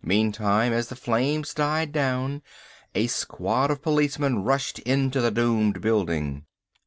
Meantime, 0.00 0.72
as 0.72 0.88
the 0.88 0.96
flames 0.96 1.52
died 1.52 1.92
down, 1.92 2.40
a 2.94 3.06
squad 3.08 3.70
of 3.70 3.82
policemen 3.82 4.42
rushed 4.42 4.78
into 4.78 5.20
the 5.20 5.30
doomed 5.30 5.82
building. 5.82 6.46